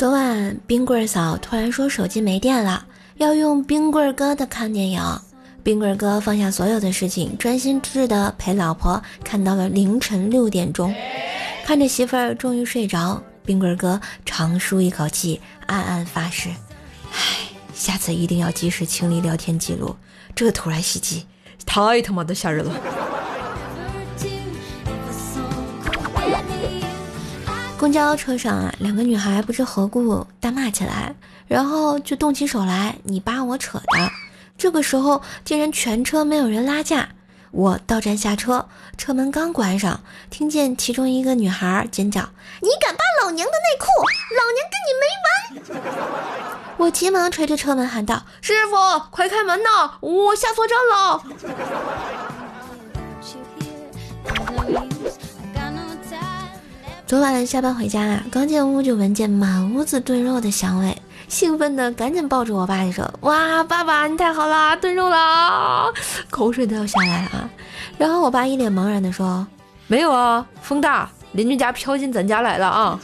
[0.00, 2.86] 昨晚冰棍嫂突然说手机没电了，
[3.18, 5.02] 要用冰棍哥的看电影。
[5.62, 10.94] 冰棍哥放下所有的事情，专心致志的陪老婆看到了凌晨六点钟。
[11.66, 16.48] 看着媳妇儿终于睡着，冰棍哥长舒一口气，暗暗发誓：
[17.12, 19.94] 唉，下次一定要及时清理聊天记录。
[20.34, 21.26] 这突然袭击
[21.66, 22.72] 太他妈的吓人了。
[27.80, 31.14] 公交车上啊，两个女孩不知何故大骂起来，
[31.48, 33.84] 然后就动起手来，你扒我扯的。
[34.58, 37.08] 这个时候竟然全车没有人拉架，
[37.52, 42.20] 我到站下车，车门刚关上，听见其中一个女孩尖叫
[42.60, 43.86] ：“你敢扒老娘的内裤，
[44.36, 45.88] 老娘跟你没完！”
[46.76, 48.76] 我急忙捶着车门喊道：“师傅，
[49.10, 51.24] 快开门呐，我下错站了。
[57.10, 60.96] ”昨晚下班回家啊，刚进屋就闻见满屋子炖肉的香味，
[61.26, 65.92] 兴奋的赶紧抱住我爸就说：“哇，爸爸你太好啦，炖肉了，
[66.30, 67.50] 口水都要下来了啊！”
[67.98, 69.44] 然后我爸一脸茫然的说
[69.90, 73.00] ：“没有啊，风大，邻居家飘进咱家来了啊。”